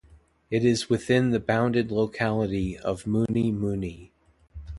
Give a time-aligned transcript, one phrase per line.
[0.49, 4.11] It is within the bounded locality of Mooney Mooney.